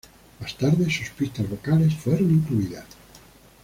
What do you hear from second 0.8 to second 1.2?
sus